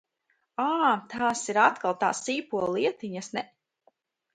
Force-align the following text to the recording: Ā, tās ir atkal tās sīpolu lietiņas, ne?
Ā, 0.63 0.69
tās 1.11 1.45
ir 1.55 1.61
atkal 1.67 1.95
tās 2.03 2.25
sīpolu 2.31 2.77
lietiņas, 2.83 3.35
ne? 3.41 3.51